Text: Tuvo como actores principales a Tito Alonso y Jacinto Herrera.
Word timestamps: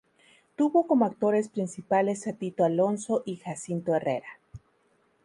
Tuvo 0.55 0.87
como 0.87 1.05
actores 1.05 1.47
principales 1.49 2.25
a 2.25 2.33
Tito 2.33 2.63
Alonso 2.65 3.21
y 3.23 3.35
Jacinto 3.35 3.93
Herrera. 3.93 4.39